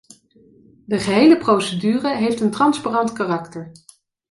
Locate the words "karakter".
3.13-3.71